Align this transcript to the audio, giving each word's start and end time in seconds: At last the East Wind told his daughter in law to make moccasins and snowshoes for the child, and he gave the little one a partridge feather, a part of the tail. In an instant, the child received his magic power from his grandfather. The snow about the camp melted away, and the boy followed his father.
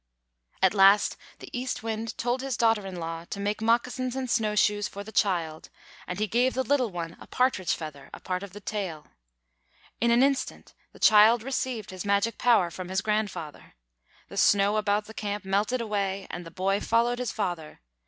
At 0.63 0.73
last 0.73 1.15
the 1.37 1.55
East 1.55 1.83
Wind 1.83 2.17
told 2.17 2.41
his 2.41 2.57
daughter 2.57 2.87
in 2.87 2.95
law 2.95 3.25
to 3.25 3.39
make 3.39 3.61
moccasins 3.61 4.15
and 4.15 4.27
snowshoes 4.27 4.87
for 4.87 5.03
the 5.03 5.11
child, 5.11 5.69
and 6.07 6.17
he 6.17 6.25
gave 6.25 6.55
the 6.55 6.63
little 6.63 6.89
one 6.89 7.15
a 7.19 7.27
partridge 7.27 7.75
feather, 7.75 8.09
a 8.11 8.19
part 8.19 8.41
of 8.41 8.51
the 8.53 8.59
tail. 8.61 9.05
In 9.99 10.09
an 10.09 10.23
instant, 10.23 10.73
the 10.91 10.97
child 10.97 11.43
received 11.43 11.91
his 11.91 12.03
magic 12.03 12.39
power 12.39 12.71
from 12.71 12.89
his 12.89 13.01
grandfather. 13.01 13.75
The 14.27 14.37
snow 14.37 14.77
about 14.77 15.05
the 15.05 15.13
camp 15.13 15.45
melted 15.45 15.81
away, 15.81 16.25
and 16.31 16.47
the 16.47 16.49
boy 16.49 16.79
followed 16.79 17.19
his 17.19 17.31
father. 17.31 17.79